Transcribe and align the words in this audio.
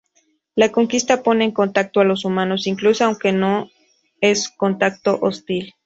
La 0.55 0.71
conquista 0.71 1.21
pone 1.21 1.45
en 1.45 1.51
contacto 1.51 1.99
a 1.99 2.03
los 2.05 2.25
humanos, 2.25 2.65
incluso 2.65 3.05
aunque 3.05 3.31
es 4.19 4.47
un 4.49 4.55
contacto 4.57 5.19
hostil. 5.21 5.75